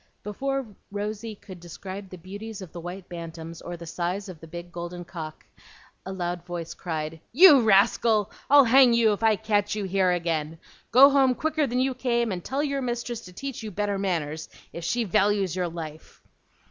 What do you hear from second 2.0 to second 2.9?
the beauties of the